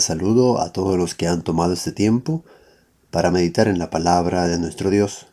[0.00, 2.44] saludo a todos los que han tomado este tiempo
[3.10, 5.26] para meditar en la palabra de nuestro Dios.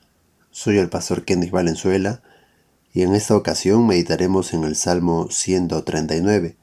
[0.51, 2.21] Soy el pastor Kenneth Valenzuela
[2.91, 6.57] y en esta ocasión meditaremos en el Salmo 139,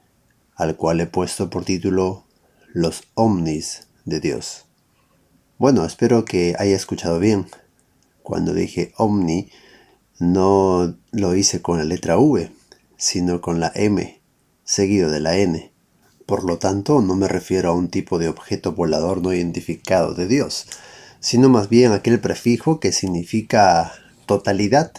[0.55, 2.25] al cual he puesto por título
[2.73, 4.65] Los Omnis de Dios.
[5.57, 7.47] Bueno, espero que haya escuchado bien.
[8.21, 9.49] Cuando dije omni,
[10.19, 12.51] no lo hice con la letra V,
[12.97, 14.21] sino con la M,
[14.65, 15.71] seguido de la N.
[16.27, 20.27] Por lo tanto, no me refiero a un tipo de objeto volador no identificado de
[20.27, 20.67] Dios,
[21.21, 23.93] sino más bien aquel prefijo que significa
[24.25, 24.91] totalidad.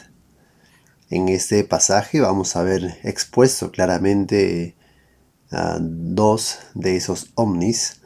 [1.10, 4.74] En este pasaje vamos a ver expuesto claramente
[5.50, 8.00] a ah, dos de esos omnis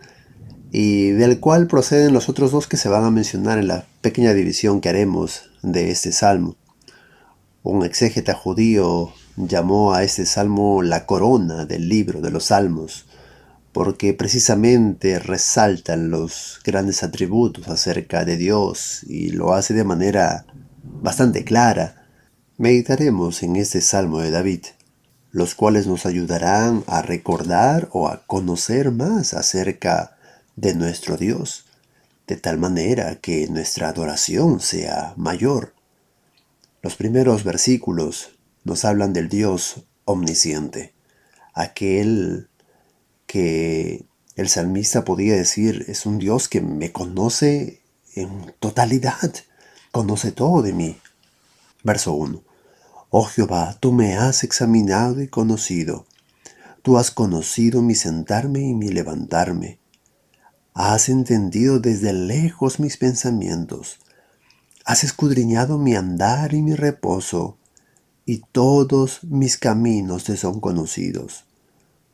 [0.73, 4.35] y del cual proceden los otros dos que se van a mencionar en la pequeña
[4.35, 6.57] división que haremos de este salmo.
[7.63, 13.07] Un exégeta judío llamó a este salmo la corona del libro de los salmos,
[13.73, 20.47] porque precisamente resaltan los grandes atributos acerca de Dios y lo hace de manera
[20.83, 22.07] bastante clara.
[22.59, 24.67] Meditaremos en este Salmo de David,
[25.31, 30.19] los cuales nos ayudarán a recordar o a conocer más acerca
[30.57, 31.65] de nuestro Dios,
[32.27, 35.75] de tal manera que nuestra adoración sea mayor.
[36.83, 38.33] Los primeros versículos
[38.65, 40.93] nos hablan del Dios omnisciente,
[41.55, 42.49] aquel
[43.33, 44.05] que
[44.37, 47.81] el salmista podía decir, es un Dios que me conoce
[48.15, 49.33] en totalidad,
[49.91, 50.99] conoce todo de mí.
[51.83, 52.43] Verso 1.
[53.09, 56.05] Oh Jehová, tú me has examinado y conocido.
[56.83, 59.79] Tú has conocido mi sentarme y mi levantarme.
[60.75, 63.99] Has entendido desde lejos mis pensamientos.
[64.85, 67.57] Has escudriñado mi andar y mi reposo,
[68.27, 71.47] y todos mis caminos te son conocidos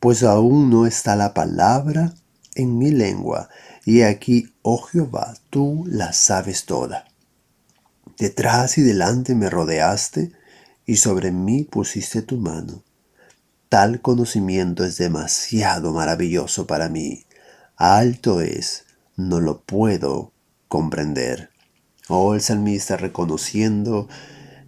[0.01, 2.15] pues aún no está la palabra
[2.55, 3.49] en mi lengua,
[3.85, 7.07] y aquí, oh Jehová, tú la sabes toda.
[8.19, 10.33] Detrás y delante me rodeaste,
[10.87, 12.83] y sobre mí pusiste tu mano.
[13.69, 17.27] Tal conocimiento es demasiado maravilloso para mí.
[17.77, 18.87] Alto es,
[19.17, 20.33] no lo puedo
[20.69, 21.51] comprender.
[22.09, 24.09] Oh, el salmista reconociendo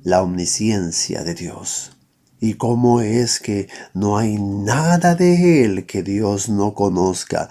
[0.02, 1.92] la omnisciencia de Dios
[2.40, 7.50] y cómo es que no hay nada de él que Dios no conozca.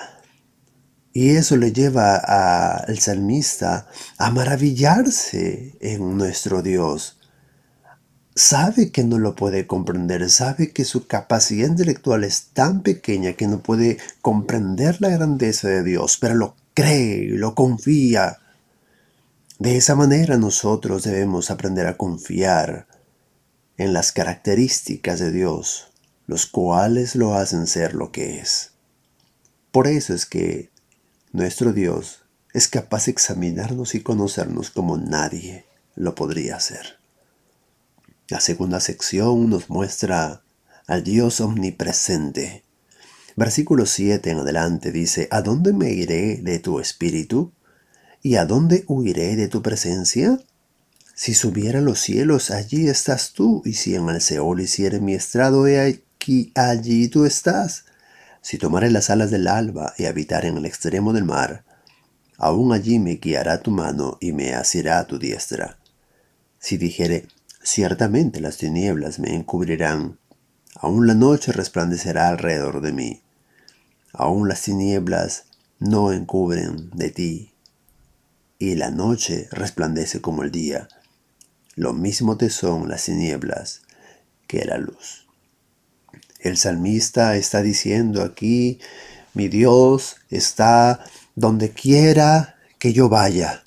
[1.14, 7.20] Y eso le lleva al salmista a maravillarse en nuestro Dios.
[8.36, 13.48] Sabe que no lo puede comprender, sabe que su capacidad intelectual es tan pequeña que
[13.48, 18.38] no puede comprender la grandeza de Dios, pero lo cree, lo confía.
[19.60, 22.88] De esa manera nosotros debemos aprender a confiar
[23.80, 25.88] en las características de Dios,
[26.28, 28.74] los cuales lo hacen ser lo que es.
[29.72, 30.70] Por eso es que
[31.32, 37.00] nuestro Dios es capaz de examinarnos y conocernos como nadie lo podría hacer.
[38.28, 40.44] La segunda sección nos muestra
[40.86, 42.66] al Dios omnipresente.
[43.38, 47.54] Versículo 7 en adelante dice, ¿A dónde me iré de tu espíritu?
[48.22, 50.38] ¿Y a dónde huiré de tu presencia?
[51.22, 55.16] Si subiera a los cielos, allí estás tú, y si en el Seol hiciere mi
[55.16, 57.84] estrado, he aquí, allí tú estás.
[58.42, 61.66] Si tomare las alas del alba y habitar en el extremo del mar,
[62.38, 65.78] aún allí me guiará tu mano y me asirá tu diestra.
[66.58, 67.28] Si dijere,
[67.62, 70.18] ciertamente las tinieblas me encubrirán,
[70.76, 73.22] aún la noche resplandecerá alrededor de mí,
[74.14, 75.48] aún las tinieblas
[75.80, 77.54] no encubren de ti,
[78.58, 80.88] y la noche resplandece como el día
[81.80, 83.84] lo mismo te son las tinieblas
[84.48, 85.26] que la luz.
[86.42, 88.80] El salmista está diciendo aquí,
[89.34, 91.00] mi Dios está
[91.36, 93.64] donde quiera que yo vaya.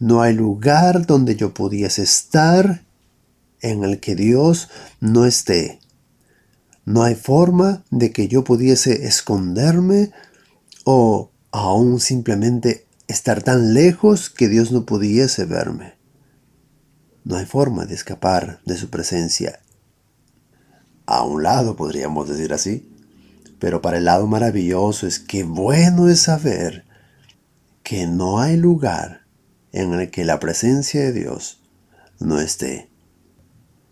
[0.00, 2.82] No hay lugar donde yo pudiese estar
[3.60, 4.68] en el que Dios
[4.98, 5.78] no esté.
[6.84, 10.10] No hay forma de que yo pudiese esconderme
[10.82, 16.01] o aún simplemente estar tan lejos que Dios no pudiese verme.
[17.24, 19.60] No hay forma de escapar de su presencia.
[21.06, 22.88] A un lado podríamos decir así,
[23.58, 26.84] pero para el lado maravilloso es que bueno es saber
[27.84, 29.22] que no hay lugar
[29.70, 31.60] en el que la presencia de Dios
[32.18, 32.90] no esté.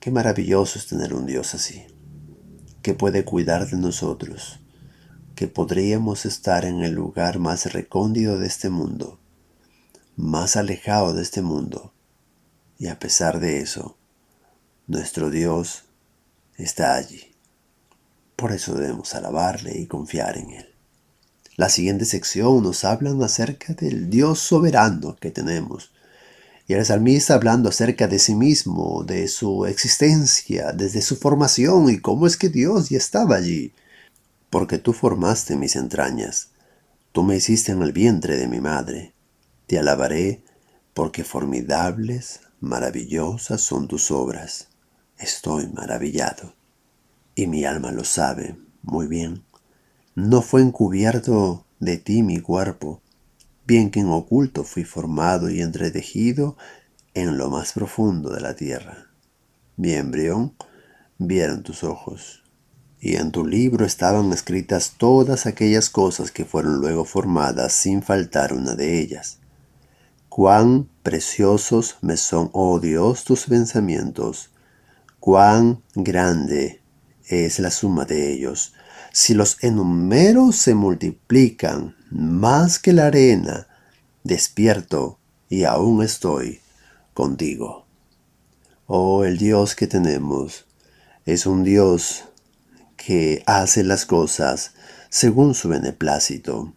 [0.00, 1.84] Qué maravilloso es tener un Dios así,
[2.82, 4.60] que puede cuidar de nosotros,
[5.36, 9.20] que podríamos estar en el lugar más recóndito de este mundo,
[10.16, 11.92] más alejado de este mundo,
[12.80, 13.98] y a pesar de eso,
[14.86, 15.84] nuestro Dios
[16.56, 17.36] está allí.
[18.36, 20.74] Por eso debemos alabarle y confiar en Él.
[21.56, 25.92] La siguiente sección nos habla acerca del Dios soberano que tenemos.
[26.66, 32.00] Y el salmista hablando acerca de sí mismo, de su existencia, desde su formación y
[32.00, 33.74] cómo es que Dios ya estaba allí.
[34.48, 36.48] Porque tú formaste mis entrañas,
[37.12, 39.12] tú me hiciste en el vientre de mi madre.
[39.66, 40.42] Te alabaré
[40.94, 44.68] porque formidables, maravillosas son tus obras.
[45.18, 46.54] Estoy maravillado.
[47.34, 49.44] Y mi alma lo sabe muy bien.
[50.14, 53.00] No fue encubierto de ti mi cuerpo,
[53.66, 56.56] bien que en oculto fui formado y entretejido
[57.14, 59.06] en lo más profundo de la tierra.
[59.76, 60.54] Mi embrión
[61.18, 62.42] vieron tus ojos,
[63.00, 68.52] y en tu libro estaban escritas todas aquellas cosas que fueron luego formadas sin faltar
[68.52, 69.39] una de ellas.
[70.30, 74.50] Cuán preciosos me son, oh Dios, tus pensamientos,
[75.18, 76.80] cuán grande
[77.26, 78.72] es la suma de ellos.
[79.12, 83.66] Si los enumero se multiplican más que la arena,
[84.22, 85.18] despierto
[85.48, 86.60] y aún estoy
[87.12, 87.86] contigo.
[88.86, 90.64] Oh, el Dios que tenemos
[91.26, 92.26] es un Dios
[92.96, 94.74] que hace las cosas
[95.08, 96.72] según su beneplácito.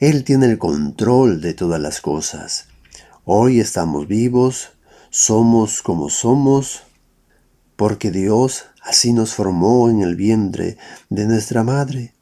[0.00, 2.66] Él tiene el control de todas las cosas.
[3.28, 4.70] Hoy estamos vivos,
[5.10, 6.84] somos como somos,
[7.76, 10.78] porque Dios Así nos formó en el vientre
[11.10, 12.14] de nuestra madre.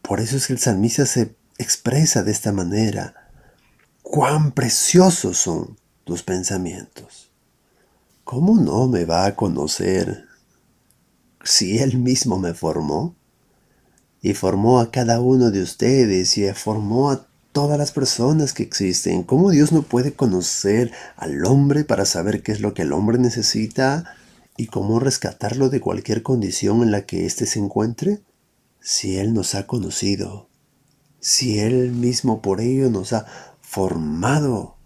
[0.00, 3.30] Por eso es que el salmista se expresa de esta manera.
[4.00, 7.30] Cuán preciosos son tus pensamientos.
[8.24, 10.24] ¿Cómo no me va a conocer
[11.44, 13.14] si Él mismo me formó?
[14.22, 17.25] Y formó a cada uno de ustedes y formó a
[17.56, 19.22] todas las personas que existen.
[19.22, 23.16] ¿Cómo Dios no puede conocer al hombre para saber qué es lo que el hombre
[23.16, 24.04] necesita?
[24.58, 28.20] y cómo rescatarlo de cualquier condición en la que éste se encuentre?
[28.80, 30.50] Si Él nos ha conocido,
[31.18, 33.24] si Él mismo por ello nos ha
[33.62, 34.76] formado,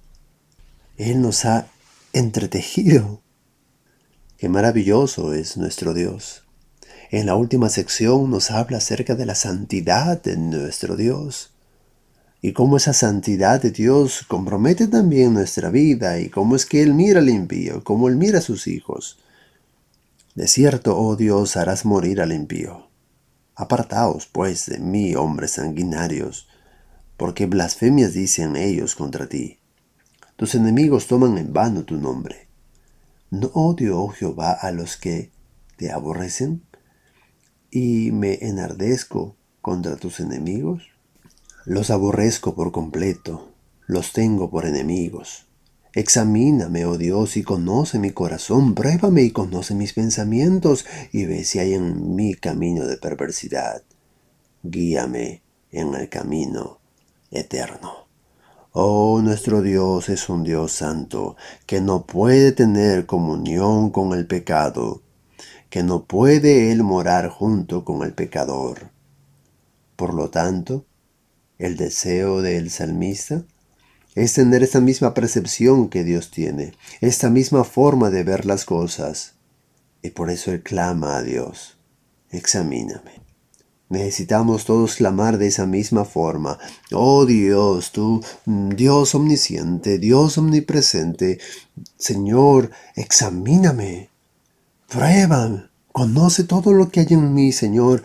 [0.96, 1.66] Él nos ha
[2.12, 3.20] entretejido.
[4.38, 6.44] Qué maravilloso es nuestro Dios.
[7.10, 11.50] En la última sección nos habla acerca de la santidad de nuestro Dios
[12.42, 16.94] y cómo esa santidad de Dios compromete también nuestra vida y cómo es que Él
[16.94, 19.18] mira al impío, cómo Él mira a sus hijos.
[20.34, 22.88] De cierto, oh Dios, harás morir al impío.
[23.56, 26.48] Apartaos, pues, de mí, hombres sanguinarios,
[27.18, 29.58] porque blasfemias dicen ellos contra ti.
[30.36, 32.48] Tus enemigos toman en vano tu nombre.
[33.28, 35.30] ¿No odio, oh Jehová, a los que
[35.76, 36.62] te aborrecen?
[37.70, 40.89] ¿Y me enardezco contra tus enemigos?
[41.66, 43.50] Los aborrezco por completo,
[43.86, 45.46] los tengo por enemigos.
[45.92, 51.58] Examíname, oh Dios, y conoce mi corazón, pruébame y conoce mis pensamientos, y ve si
[51.58, 53.82] hay en mí camino de perversidad.
[54.62, 56.78] Guíame en el camino
[57.30, 58.06] eterno.
[58.72, 61.36] Oh, nuestro Dios es un Dios santo,
[61.66, 65.02] que no puede tener comunión con el pecado,
[65.68, 68.90] que no puede Él morar junto con el pecador.
[69.96, 70.86] Por lo tanto,
[71.60, 73.44] el deseo del salmista
[74.14, 79.34] es tener esta misma percepción que Dios tiene, esta misma forma de ver las cosas.
[80.02, 81.76] Y por eso Él clama a Dios,
[82.30, 83.20] examíname.
[83.90, 86.58] Necesitamos todos clamar de esa misma forma.
[86.92, 91.38] Oh Dios, tú, Dios omnisciente, Dios omnipresente,
[91.98, 94.08] Señor, examíname,
[94.88, 98.02] prueba, conoce todo lo que hay en mí, Señor,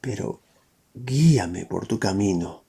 [0.00, 0.40] pero
[0.94, 2.67] guíame por tu camino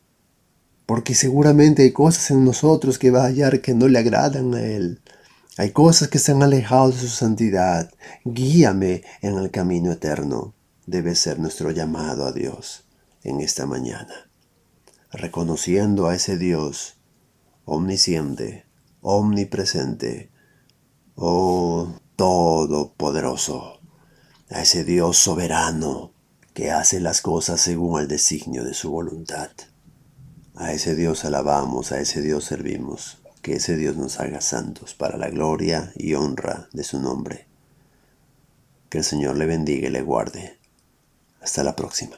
[0.89, 4.63] porque seguramente hay cosas en nosotros que va a hallar que no le agradan a
[4.63, 5.03] Él.
[5.55, 7.91] Hay cosas que se han alejado de su santidad.
[8.25, 10.55] Guíame en el camino eterno.
[10.87, 12.85] Debe ser nuestro llamado a Dios
[13.23, 14.31] en esta mañana.
[15.11, 16.97] Reconociendo a ese Dios
[17.65, 18.65] omnisciente,
[19.01, 20.31] omnipresente,
[21.13, 23.79] oh todopoderoso,
[24.49, 26.13] a ese Dios soberano
[26.55, 29.51] que hace las cosas según el designio de su voluntad.
[30.55, 33.19] A ese Dios alabamos, a ese Dios servimos.
[33.41, 37.47] Que ese Dios nos haga santos para la gloria y honra de su nombre.
[38.89, 40.59] Que el Señor le bendiga y le guarde.
[41.41, 42.17] Hasta la próxima.